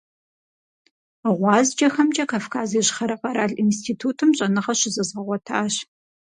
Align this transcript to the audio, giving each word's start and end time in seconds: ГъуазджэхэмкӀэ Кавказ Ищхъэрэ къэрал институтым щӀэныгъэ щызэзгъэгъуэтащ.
ГъуазджэхэмкӀэ 1.39 2.25
Кавказ 2.31 2.69
Ищхъэрэ 2.79 3.15
къэрал 3.21 3.53
институтым 3.63 4.29
щӀэныгъэ 4.37 4.73
щызэзгъэгъуэтащ. 4.79 5.73